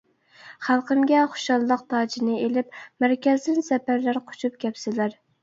خەلقىمگە 0.67 1.25
خۇشاللىق 1.35 1.83
تاجىنى 1.95 2.39
ئىلىپ، 2.47 2.73
مەركەزدىن 3.05 3.61
زەپەرلەر 3.69 4.21
قۇچۇپ 4.33 4.59
كەپسىلەر. 4.67 5.17